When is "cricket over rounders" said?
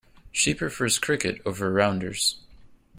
0.97-2.39